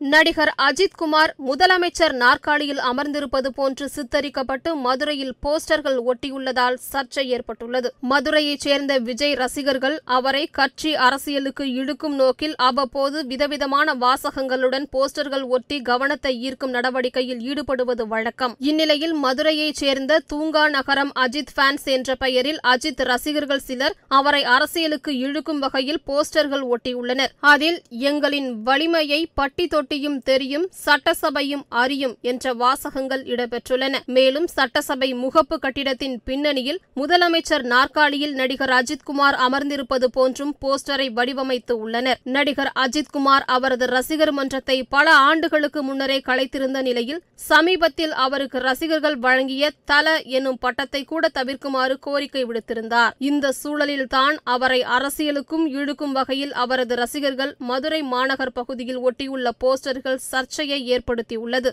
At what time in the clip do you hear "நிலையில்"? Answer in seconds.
46.88-47.20